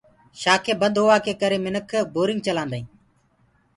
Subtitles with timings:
[0.41, 2.89] شآکينٚ بند هوآ ڪي ڪري منک بورينگ چلآندآ هينٚ۔